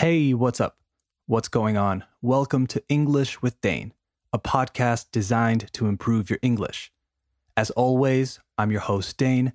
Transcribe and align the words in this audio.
Hey, 0.00 0.32
what's 0.32 0.62
up? 0.62 0.78
What's 1.26 1.48
going 1.48 1.76
on? 1.76 2.04
Welcome 2.22 2.66
to 2.68 2.82
English 2.88 3.42
with 3.42 3.60
Dane, 3.60 3.92
a 4.32 4.38
podcast 4.38 5.08
designed 5.12 5.70
to 5.74 5.88
improve 5.88 6.30
your 6.30 6.38
English. 6.40 6.90
As 7.54 7.68
always, 7.72 8.40
I'm 8.56 8.70
your 8.70 8.80
host, 8.80 9.18
Dane, 9.18 9.52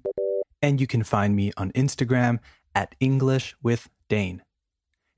and 0.62 0.80
you 0.80 0.86
can 0.86 1.02
find 1.02 1.36
me 1.36 1.52
on 1.58 1.72
Instagram 1.72 2.38
at 2.76 2.94
English 3.00 3.56
with 3.64 3.90
Dane. 4.08 4.44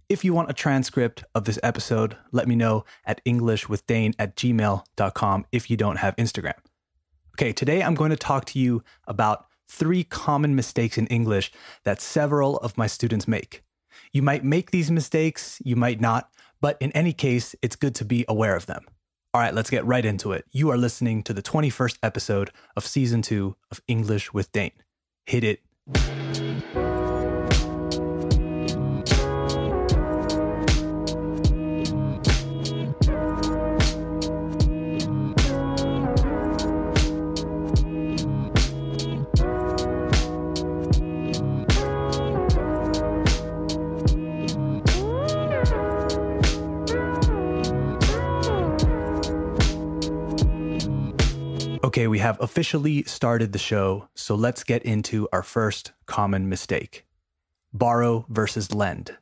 If 0.08 0.24
you 0.24 0.34
want 0.34 0.50
a 0.50 0.54
transcript 0.54 1.26
of 1.36 1.44
this 1.44 1.60
episode, 1.62 2.16
let 2.32 2.48
me 2.48 2.56
know 2.56 2.86
at 3.04 3.22
englishwithdane 3.26 4.14
at 4.18 4.38
gmail.com 4.38 5.46
if 5.52 5.70
you 5.70 5.76
don't 5.76 5.98
have 5.98 6.16
Instagram. 6.16 6.58
Okay, 7.36 7.52
today 7.52 7.84
I'm 7.84 7.96
going 7.96 8.12
to 8.12 8.16
talk 8.16 8.46
to 8.46 8.60
you 8.60 8.82
about 9.06 9.48
three 9.68 10.06
common 10.06 10.56
mistakes 10.56 10.98
in 10.98 11.06
English 11.08 11.52
that 11.84 12.00
several 12.00 12.56
of 12.60 12.78
my 12.78 12.88
students 12.88 13.28
make. 13.28 13.62
You 14.12 14.22
might 14.22 14.44
make 14.44 14.72
these 14.72 14.92
mistakes, 14.92 15.62
you 15.64 15.76
might 15.76 16.02
not, 16.02 16.30
but 16.62 16.78
in 16.80 16.92
any 16.94 17.14
case, 17.14 17.56
it's 17.62 17.76
good 17.76 17.96
to 17.96 18.06
be 18.06 18.26
aware 18.28 18.56
of 18.56 18.66
them. 18.66 18.86
All 19.34 19.42
right, 19.42 19.54
let's 19.54 19.70
get 19.70 19.86
right 19.86 20.04
into 20.04 20.32
it. 20.32 20.46
You 20.52 20.72
are 20.72 20.78
listening 20.78 21.22
to 21.24 21.34
the 21.34 21.44
21st 21.44 22.00
episode 22.02 22.52
of 22.76 22.86
season 22.86 23.22
two 23.22 23.56
of 23.72 23.82
English 23.88 24.34
with 24.34 24.52
Dane. 24.52 24.72
Hit 25.26 25.44
it. 25.44 26.47
Okay, 51.98 52.06
we 52.06 52.20
have 52.20 52.40
officially 52.40 53.02
started 53.06 53.54
the 53.54 53.58
show, 53.58 54.08
so 54.14 54.36
let's 54.36 54.64
get 54.64 54.84
into 54.84 55.28
our 55.34 55.42
first 55.42 55.94
common 56.06 56.48
mistake 56.48 57.08
borrow 57.74 58.24
versus 58.30 58.72
lend. 58.72 59.18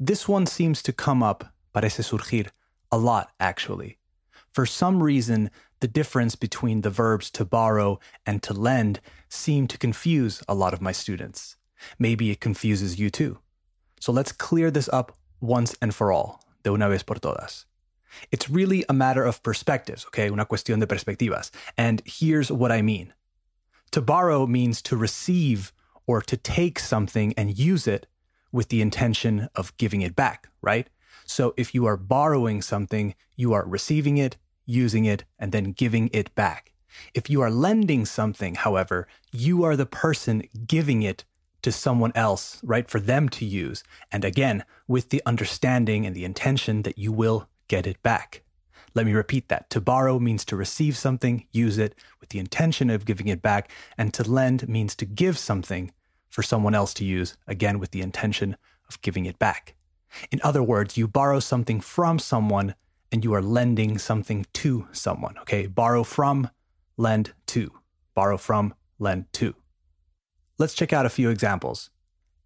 This 0.00 0.26
one 0.26 0.46
seems 0.46 0.82
to 0.84 0.92
come 0.94 1.22
up, 1.22 1.52
parece 1.74 2.02
surgir, 2.02 2.46
a 2.90 2.96
lot 2.96 3.28
actually. 3.38 3.98
For 4.54 4.64
some 4.64 5.02
reason, 5.02 5.50
the 5.80 5.86
difference 5.86 6.34
between 6.34 6.80
the 6.80 6.88
verbs 6.88 7.30
to 7.32 7.44
borrow 7.44 8.00
and 8.24 8.42
to 8.44 8.54
lend 8.54 9.00
seem 9.28 9.66
to 9.66 9.76
confuse 9.76 10.42
a 10.48 10.54
lot 10.54 10.72
of 10.72 10.80
my 10.80 10.92
students. 10.92 11.56
Maybe 11.98 12.30
it 12.30 12.40
confuses 12.40 12.98
you 12.98 13.10
too. 13.10 13.36
So 14.00 14.12
let's 14.12 14.32
clear 14.32 14.70
this 14.70 14.88
up 14.88 15.12
once 15.42 15.76
and 15.82 15.94
for 15.94 16.10
all, 16.10 16.42
de 16.62 16.70
una 16.70 16.88
vez 16.88 17.02
por 17.02 17.16
todas. 17.16 17.66
It's 18.30 18.50
really 18.50 18.84
a 18.88 18.92
matter 18.92 19.24
of 19.24 19.42
perspectives, 19.42 20.06
okay? 20.06 20.28
Una 20.28 20.46
cuestión 20.46 20.80
de 20.80 20.86
perspectivas. 20.86 21.50
And 21.76 22.02
here's 22.04 22.50
what 22.50 22.72
I 22.72 22.82
mean. 22.82 23.12
To 23.92 24.00
borrow 24.00 24.46
means 24.46 24.82
to 24.82 24.96
receive 24.96 25.72
or 26.06 26.20
to 26.22 26.36
take 26.36 26.78
something 26.78 27.32
and 27.36 27.58
use 27.58 27.86
it 27.86 28.06
with 28.52 28.68
the 28.68 28.82
intention 28.82 29.48
of 29.54 29.76
giving 29.76 30.02
it 30.02 30.14
back, 30.14 30.48
right? 30.62 30.88
So 31.24 31.54
if 31.56 31.74
you 31.74 31.86
are 31.86 31.96
borrowing 31.96 32.62
something, 32.62 33.14
you 33.36 33.52
are 33.52 33.66
receiving 33.66 34.18
it, 34.18 34.36
using 34.66 35.04
it, 35.04 35.24
and 35.38 35.52
then 35.52 35.72
giving 35.72 36.10
it 36.12 36.34
back. 36.34 36.72
If 37.14 37.28
you 37.28 37.40
are 37.40 37.50
lending 37.50 38.04
something, 38.04 38.54
however, 38.54 39.08
you 39.32 39.64
are 39.64 39.76
the 39.76 39.86
person 39.86 40.42
giving 40.66 41.02
it 41.02 41.24
to 41.62 41.72
someone 41.72 42.12
else, 42.14 42.60
right, 42.62 42.88
for 42.88 43.00
them 43.00 43.28
to 43.30 43.44
use. 43.44 43.82
And 44.12 44.24
again, 44.24 44.64
with 44.86 45.08
the 45.08 45.22
understanding 45.24 46.04
and 46.04 46.14
the 46.14 46.24
intention 46.24 46.82
that 46.82 46.98
you 46.98 47.10
will 47.10 47.48
get 47.68 47.86
it 47.86 48.02
back. 48.02 48.42
Let 48.94 49.06
me 49.06 49.12
repeat 49.12 49.48
that. 49.48 49.70
To 49.70 49.80
borrow 49.80 50.18
means 50.18 50.44
to 50.46 50.56
receive 50.56 50.96
something, 50.96 51.46
use 51.52 51.78
it 51.78 51.94
with 52.20 52.28
the 52.28 52.38
intention 52.38 52.90
of 52.90 53.04
giving 53.04 53.28
it 53.28 53.42
back, 53.42 53.70
and 53.98 54.14
to 54.14 54.22
lend 54.22 54.68
means 54.68 54.94
to 54.96 55.04
give 55.04 55.36
something 55.36 55.92
for 56.28 56.42
someone 56.42 56.74
else 56.74 56.94
to 56.94 57.04
use, 57.04 57.36
again 57.46 57.78
with 57.78 57.90
the 57.90 58.00
intention 58.00 58.56
of 58.88 59.00
giving 59.02 59.26
it 59.26 59.38
back. 59.38 59.74
In 60.30 60.40
other 60.44 60.62
words, 60.62 60.96
you 60.96 61.08
borrow 61.08 61.40
something 61.40 61.80
from 61.80 62.18
someone 62.18 62.74
and 63.10 63.24
you 63.24 63.32
are 63.34 63.42
lending 63.42 63.98
something 63.98 64.46
to 64.54 64.88
someone. 64.92 65.38
Okay, 65.38 65.66
borrow 65.66 66.04
from, 66.04 66.50
lend 66.96 67.32
to. 67.46 67.70
Borrow 68.14 68.36
from, 68.36 68.74
lend 68.98 69.32
to. 69.34 69.54
Let's 70.58 70.74
check 70.74 70.92
out 70.92 71.06
a 71.06 71.10
few 71.10 71.30
examples. 71.30 71.90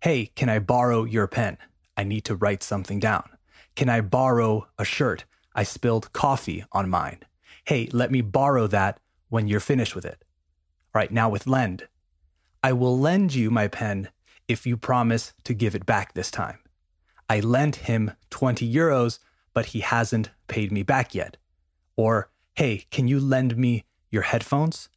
Hey, 0.02 0.26
can 0.34 0.48
I 0.48 0.58
borrow 0.58 1.04
your 1.04 1.26
pen? 1.26 1.58
I 1.96 2.04
need 2.04 2.24
to 2.26 2.36
write 2.36 2.62
something 2.62 2.98
down. 2.98 3.28
Can 3.78 3.88
I 3.88 4.00
borrow 4.00 4.66
a 4.76 4.84
shirt? 4.84 5.24
I 5.54 5.62
spilled 5.62 6.12
coffee 6.12 6.64
on 6.72 6.90
mine. 6.90 7.20
Hey, 7.64 7.88
let 7.92 8.10
me 8.10 8.22
borrow 8.22 8.66
that 8.66 8.98
when 9.28 9.46
you're 9.46 9.60
finished 9.60 9.94
with 9.94 10.04
it. 10.04 10.24
All 10.92 10.98
right, 10.98 11.12
now 11.12 11.28
with 11.28 11.46
lend. 11.46 11.86
I 12.60 12.72
will 12.72 12.98
lend 12.98 13.36
you 13.36 13.52
my 13.52 13.68
pen 13.68 14.08
if 14.48 14.66
you 14.66 14.76
promise 14.76 15.32
to 15.44 15.54
give 15.54 15.76
it 15.76 15.86
back 15.86 16.12
this 16.12 16.28
time. 16.28 16.58
I 17.30 17.38
lent 17.38 17.76
him 17.76 18.10
20 18.30 18.68
euros, 18.68 19.20
but 19.54 19.66
he 19.66 19.78
hasn't 19.78 20.30
paid 20.48 20.72
me 20.72 20.82
back 20.82 21.14
yet. 21.14 21.36
Or, 21.94 22.30
hey, 22.56 22.86
can 22.90 23.06
you 23.06 23.20
lend 23.20 23.56
me 23.56 23.84
your 24.10 24.22
headphones? 24.22 24.88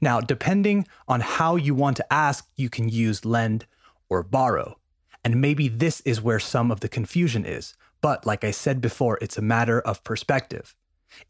Now, 0.00 0.18
depending 0.22 0.86
on 1.06 1.20
how 1.20 1.56
you 1.56 1.74
want 1.74 1.98
to 1.98 2.10
ask, 2.10 2.48
you 2.56 2.70
can 2.70 2.88
use 2.88 3.26
lend 3.26 3.66
or 4.08 4.22
borrow. 4.22 4.78
And 5.22 5.42
maybe 5.42 5.68
this 5.68 6.00
is 6.06 6.22
where 6.22 6.40
some 6.40 6.70
of 6.70 6.80
the 6.80 6.88
confusion 6.88 7.44
is. 7.44 7.74
But 8.00 8.26
like 8.26 8.44
I 8.44 8.50
said 8.50 8.80
before, 8.80 9.18
it's 9.20 9.38
a 9.38 9.42
matter 9.42 9.80
of 9.80 10.04
perspective. 10.04 10.74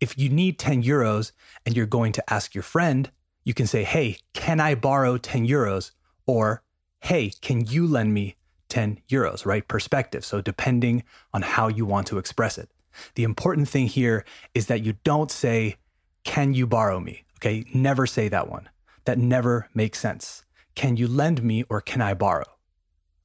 If 0.00 0.18
you 0.18 0.28
need 0.28 0.58
10 0.58 0.82
euros 0.82 1.32
and 1.64 1.76
you're 1.76 1.86
going 1.86 2.12
to 2.12 2.32
ask 2.32 2.54
your 2.54 2.62
friend, 2.62 3.10
you 3.44 3.54
can 3.54 3.66
say, 3.66 3.84
Hey, 3.84 4.18
can 4.34 4.60
I 4.60 4.74
borrow 4.74 5.16
10 5.16 5.46
euros? 5.46 5.92
Or, 6.26 6.62
Hey, 7.00 7.32
can 7.40 7.66
you 7.66 7.86
lend 7.86 8.12
me 8.12 8.36
10 8.68 9.00
euros, 9.08 9.46
right? 9.46 9.66
Perspective. 9.66 10.24
So, 10.24 10.40
depending 10.40 11.02
on 11.32 11.42
how 11.42 11.68
you 11.68 11.86
want 11.86 12.06
to 12.08 12.18
express 12.18 12.58
it. 12.58 12.70
The 13.14 13.24
important 13.24 13.68
thing 13.68 13.86
here 13.86 14.24
is 14.54 14.66
that 14.66 14.82
you 14.82 14.94
don't 15.04 15.30
say, 15.30 15.76
Can 16.24 16.54
you 16.54 16.66
borrow 16.66 17.00
me? 17.00 17.24
Okay. 17.38 17.64
Never 17.72 18.06
say 18.06 18.28
that 18.28 18.48
one. 18.48 18.68
That 19.06 19.18
never 19.18 19.68
makes 19.74 19.98
sense. 19.98 20.44
Can 20.74 20.96
you 20.96 21.08
lend 21.08 21.42
me 21.42 21.64
or 21.70 21.80
can 21.80 22.02
I 22.02 22.14
borrow? 22.14 22.44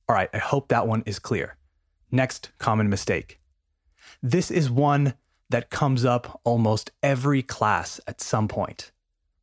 All 0.08 0.16
right. 0.16 0.30
I 0.34 0.38
hope 0.38 0.70
that 0.70 0.88
one 0.88 1.04
is 1.06 1.20
clear. 1.20 1.58
Next 2.12 2.52
common 2.58 2.90
mistake. 2.90 3.40
This 4.22 4.52
is 4.52 4.70
one 4.70 5.16
that 5.50 5.70
comes 5.70 6.06
up 6.06 6.42
almost 6.44 6.92
every 7.04 7.42
class 7.42 8.00
at 8.08 8.22
some 8.22 8.48
point 8.48 8.92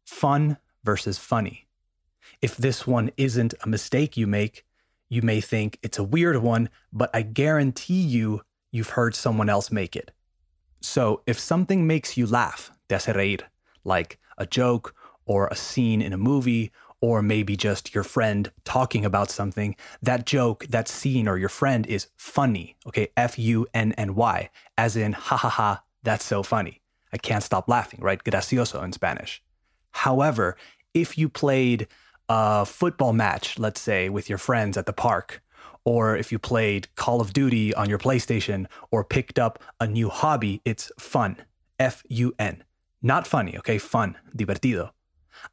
fun 0.05 0.59
versus 0.84 1.19
funny. 1.19 1.67
If 2.41 2.56
this 2.56 2.87
one 2.87 3.11
isn't 3.17 3.55
a 3.62 3.69
mistake 3.69 4.17
you 4.17 4.27
make, 4.27 4.65
you 5.09 5.23
may 5.23 5.41
think 5.41 5.78
it's 5.83 5.99
a 5.99 6.05
weird 6.05 6.37
one, 6.39 6.69
but 6.93 7.11
I 7.15 7.23
guarantee 7.23 8.03
you, 8.03 8.43
you've 8.71 8.91
heard 8.91 9.15
someone 9.15 9.49
else 9.49 9.71
make 9.71 9.97
it. 9.97 10.11
So 10.81 11.23
if 11.27 11.39
something 11.39 11.87
makes 11.87 12.17
you 12.17 12.27
laugh, 12.27 12.73
te 12.89 13.39
like 13.84 14.19
a 14.37 14.47
joke 14.47 14.94
or 15.25 15.47
a 15.47 15.56
scene 15.56 16.03
in 16.03 16.12
a 16.12 16.19
movie 16.19 16.73
or 17.02 17.20
maybe 17.20 17.56
just 17.56 17.94
your 17.94 18.04
friend 18.04 18.50
talking 18.64 19.04
about 19.04 19.28
something, 19.28 19.76
that 20.00 20.24
joke, 20.24 20.64
that 20.68 20.88
scene, 20.88 21.28
or 21.28 21.36
your 21.36 21.50
friend 21.50 21.84
is 21.86 22.06
funny. 22.16 22.76
Okay, 22.86 23.08
F 23.16 23.38
U 23.38 23.66
N 23.74 23.92
N 23.98 24.14
Y, 24.14 24.48
as 24.78 24.96
in, 24.96 25.12
ha 25.12 25.36
ha 25.36 25.50
ha, 25.50 25.82
that's 26.02 26.24
so 26.24 26.42
funny. 26.42 26.80
I 27.12 27.18
can't 27.18 27.44
stop 27.44 27.68
laughing, 27.68 28.00
right? 28.00 28.22
Gracioso 28.22 28.82
in 28.82 28.92
Spanish. 28.92 29.42
However, 29.90 30.56
if 30.94 31.18
you 31.18 31.28
played 31.28 31.88
a 32.28 32.64
football 32.64 33.12
match, 33.12 33.58
let's 33.58 33.80
say, 33.80 34.08
with 34.08 34.28
your 34.28 34.38
friends 34.38 34.78
at 34.78 34.86
the 34.86 34.92
park, 34.92 35.42
or 35.84 36.16
if 36.16 36.30
you 36.30 36.38
played 36.38 36.86
Call 36.94 37.20
of 37.20 37.32
Duty 37.32 37.74
on 37.74 37.90
your 37.90 37.98
PlayStation, 37.98 38.66
or 38.92 39.02
picked 39.04 39.38
up 39.38 39.58
a 39.81 39.87
new 39.88 40.08
hobby, 40.08 40.62
it's 40.64 40.93
fun. 40.98 41.37
F 41.81 42.05
U 42.08 42.32
N. 42.38 42.62
Not 43.02 43.26
funny, 43.26 43.58
okay? 43.58 43.78
Fun, 43.78 44.16
divertido. 44.37 44.90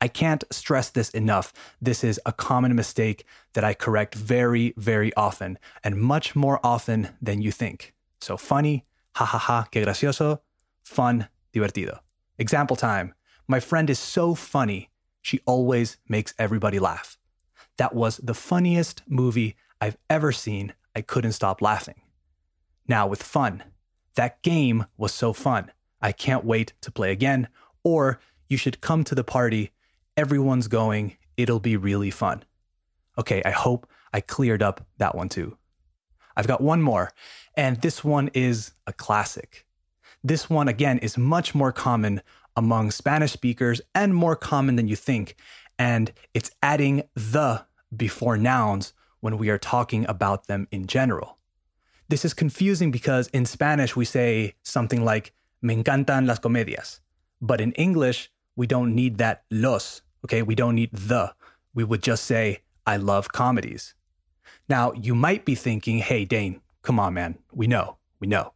I 0.01 0.07
can't 0.07 0.43
stress 0.51 0.89
this 0.89 1.09
enough. 1.11 1.53
This 1.81 2.03
is 2.03 2.19
a 2.25 2.33
common 2.33 2.75
mistake 2.75 3.25
that 3.53 3.63
I 3.63 3.73
correct 3.73 4.15
very, 4.15 4.73
very 4.77 5.13
often, 5.15 5.57
and 5.83 5.95
much 5.97 6.35
more 6.35 6.59
often 6.63 7.09
than 7.21 7.41
you 7.41 7.51
think. 7.51 7.93
So 8.21 8.37
funny, 8.37 8.85
ha 9.15 9.25
ha 9.25 9.37
ha, 9.37 9.67
que 9.71 9.83
gracioso, 9.83 10.39
fun, 10.83 11.27
divertido. 11.53 11.99
Example 12.37 12.75
time. 12.75 13.13
My 13.47 13.59
friend 13.59 13.89
is 13.89 13.99
so 13.99 14.35
funny, 14.35 14.89
she 15.21 15.39
always 15.45 15.97
makes 16.07 16.33
everybody 16.37 16.79
laugh. 16.79 17.17
That 17.77 17.95
was 17.95 18.17
the 18.17 18.33
funniest 18.33 19.03
movie 19.07 19.55
I've 19.81 19.97
ever 20.09 20.31
seen. 20.31 20.73
I 20.95 21.01
couldn't 21.01 21.31
stop 21.31 21.61
laughing. 21.61 22.01
Now, 22.87 23.07
with 23.07 23.23
fun, 23.23 23.63
that 24.15 24.41
game 24.41 24.85
was 24.97 25.13
so 25.13 25.33
fun. 25.33 25.71
I 26.01 26.11
can't 26.11 26.43
wait 26.43 26.73
to 26.81 26.91
play 26.91 27.11
again. 27.11 27.47
Or 27.83 28.19
you 28.49 28.57
should 28.57 28.81
come 28.81 29.03
to 29.05 29.15
the 29.15 29.23
party 29.23 29.71
everyone's 30.19 30.67
going. 30.67 31.15
It'll 31.37 31.61
be 31.61 31.77
really 31.77 32.11
fun. 32.11 32.43
Okay, 33.17 33.41
I 33.45 33.51
hope 33.51 33.89
I 34.13 34.19
cleared 34.19 34.61
up 34.61 34.85
that 34.97 35.15
one 35.15 35.29
too. 35.29 35.57
I've 36.35 36.47
got 36.47 36.61
one 36.61 36.81
more, 36.81 37.11
and 37.55 37.81
this 37.81 38.03
one 38.03 38.29
is 38.33 38.73
a 38.85 38.91
classic. 38.91 39.65
This 40.21 40.49
one, 40.49 40.67
again, 40.67 40.97
is 40.99 41.17
much 41.17 41.55
more 41.55 41.71
common 41.71 42.21
among 42.55 42.91
Spanish 42.91 43.31
speakers 43.31 43.79
and 43.95 44.13
more 44.13 44.35
common 44.35 44.75
than 44.75 44.89
you 44.89 44.97
think. 44.97 45.35
And 45.77 46.11
it's 46.33 46.51
adding 46.61 47.03
the 47.15 47.65
before 47.95 48.35
nouns 48.35 48.93
when 49.21 49.37
we 49.37 49.49
are 49.49 49.57
talking 49.57 50.05
about 50.07 50.47
them 50.47 50.67
in 50.71 50.85
general. 50.85 51.37
This 52.09 52.25
is 52.25 52.33
confusing 52.33 52.91
because 52.91 53.27
in 53.29 53.45
Spanish 53.45 53.95
we 53.95 54.03
say 54.03 54.55
something 54.63 55.05
like, 55.05 55.33
me 55.61 55.75
encantan 55.75 56.27
las 56.27 56.39
comedias. 56.39 56.99
But 57.41 57.61
in 57.61 57.71
English, 57.73 58.29
we 58.59 58.67
don't 58.67 58.93
need 58.93 59.19
that 59.19 59.43
los, 59.49 60.01
okay? 60.25 60.41
We 60.41 60.53
don't 60.53 60.75
need 60.75 60.91
the. 60.91 61.33
We 61.73 61.85
would 61.85 62.03
just 62.03 62.25
say, 62.25 62.59
I 62.85 62.97
love 62.97 63.31
comedies. 63.31 63.95
Now, 64.67 64.91
you 64.91 65.15
might 65.15 65.45
be 65.45 65.55
thinking, 65.55 65.99
hey, 65.99 66.25
Dane, 66.25 66.59
come 66.81 66.99
on, 66.99 67.13
man. 67.13 67.37
We 67.53 67.67
know, 67.67 67.99
we 68.19 68.27
know. 68.27 68.51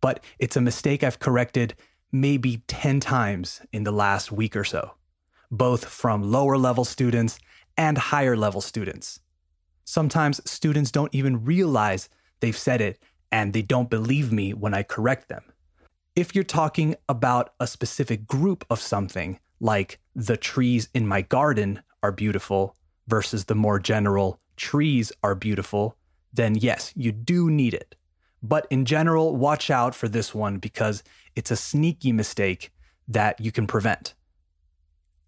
But 0.00 0.24
it's 0.40 0.56
a 0.56 0.60
mistake 0.60 1.04
I've 1.04 1.20
corrected 1.20 1.76
maybe 2.10 2.64
10 2.66 2.98
times 2.98 3.60
in 3.72 3.84
the 3.84 3.92
last 3.92 4.32
week 4.32 4.56
or 4.56 4.64
so, 4.64 4.94
both 5.52 5.84
from 5.84 6.32
lower 6.32 6.58
level 6.58 6.84
students 6.84 7.38
and 7.76 7.96
higher 7.96 8.36
level 8.36 8.60
students. 8.60 9.20
Sometimes 9.84 10.40
students 10.50 10.90
don't 10.90 11.14
even 11.14 11.44
realize 11.44 12.08
they've 12.40 12.58
said 12.58 12.80
it 12.80 12.98
and 13.30 13.52
they 13.52 13.62
don't 13.62 13.88
believe 13.88 14.32
me 14.32 14.52
when 14.52 14.74
I 14.74 14.82
correct 14.82 15.28
them. 15.28 15.44
If 16.18 16.34
you're 16.34 16.42
talking 16.42 16.96
about 17.08 17.52
a 17.60 17.66
specific 17.68 18.26
group 18.26 18.64
of 18.70 18.80
something, 18.80 19.38
like 19.60 20.00
the 20.16 20.36
trees 20.36 20.88
in 20.92 21.06
my 21.06 21.22
garden 21.22 21.80
are 22.02 22.10
beautiful 22.10 22.74
versus 23.06 23.44
the 23.44 23.54
more 23.54 23.78
general 23.78 24.40
trees 24.56 25.12
are 25.22 25.36
beautiful, 25.36 25.96
then 26.32 26.56
yes, 26.56 26.92
you 26.96 27.12
do 27.12 27.48
need 27.50 27.72
it. 27.72 27.94
But 28.42 28.66
in 28.68 28.84
general, 28.84 29.36
watch 29.36 29.70
out 29.70 29.94
for 29.94 30.08
this 30.08 30.34
one 30.34 30.58
because 30.58 31.04
it's 31.36 31.52
a 31.52 31.56
sneaky 31.56 32.10
mistake 32.10 32.72
that 33.06 33.38
you 33.38 33.52
can 33.52 33.68
prevent. 33.68 34.14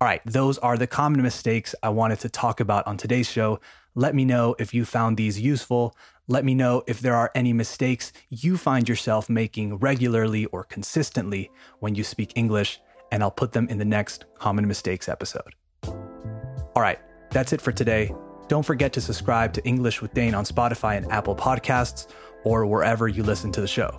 All 0.01 0.09
right, 0.09 0.23
those 0.27 0.59
are 0.59 0.77
the 0.77 0.89
common 0.89 1.23
mistakes 1.23 1.73
I 1.85 1.91
wanted 1.91 2.19
to 2.19 2.29
talk 2.29 2.59
about 2.59 2.89
on 2.89 2.97
today's 2.97 3.31
show. 3.31 3.61
Let 3.95 4.15
me 4.15 4.25
know 4.25 4.55
if 4.59 4.73
you 4.73 4.85
found 4.85 5.17
these 5.17 5.41
useful. 5.41 5.97
Let 6.29 6.45
me 6.45 6.55
know 6.55 6.83
if 6.87 7.01
there 7.01 7.17
are 7.17 7.31
any 7.35 7.53
mistakes 7.53 8.13
you 8.29 8.57
find 8.57 8.89
yourself 8.89 9.29
making 9.29 9.79
regularly 9.79 10.47
or 10.47 10.65
consistently 10.65 11.51
when 11.81 11.95
you 11.95 12.05
speak 12.05 12.33
English, 12.37 12.81
and 13.11 13.23
I'll 13.23 13.31
put 13.31 13.53
them 13.53 13.69
in 13.69 13.79
the 13.79 13.85
next 13.85 14.27
Common 14.39 14.67
Mistakes 14.69 15.09
episode. 15.09 15.55
All 15.85 16.83
right, 16.83 17.01
that's 17.31 17.53
it 17.53 17.61
for 17.61 17.73
today. 17.73 18.15
Don't 18.47 18.65
forget 18.65 18.93
to 18.93 19.01
subscribe 19.01 19.53
to 19.55 19.65
English 19.65 20.03
with 20.03 20.15
Dane 20.15 20.35
on 20.35 20.45
Spotify 20.45 20.97
and 20.97 21.11
Apple 21.11 21.35
Podcasts 21.35 22.09
or 22.45 22.67
wherever 22.67 23.09
you 23.09 23.23
listen 23.23 23.53
to 23.53 23.61
the 23.61 23.69
show. 23.69 23.91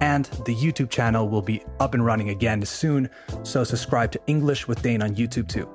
And 0.00 0.24
the 0.46 0.54
YouTube 0.54 0.90
channel 0.90 1.28
will 1.28 1.42
be 1.42 1.62
up 1.78 1.94
and 1.94 2.04
running 2.04 2.30
again 2.30 2.64
soon, 2.64 3.10
so 3.42 3.64
subscribe 3.64 4.10
to 4.12 4.20
English 4.26 4.66
with 4.66 4.82
Dane 4.82 5.02
on 5.02 5.14
YouTube 5.14 5.48
too. 5.48 5.68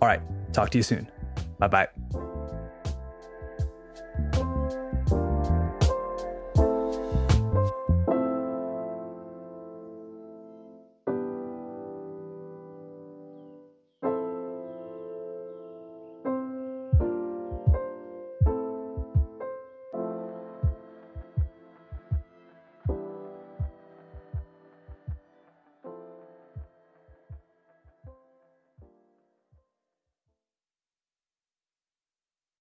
All 0.00 0.08
right, 0.08 0.20
talk 0.52 0.70
to 0.70 0.78
you 0.78 0.82
soon. 0.82 1.10
Bye 1.58 1.68
bye. 1.68 1.88